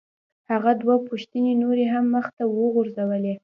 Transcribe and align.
هغه 0.51 0.71
دوه 0.81 0.95
پوښتنې 1.07 1.53
نورې 1.63 1.85
هم 1.93 2.05
مخ 2.15 2.25
ته 2.37 2.43
وغورځولې. 2.57 3.33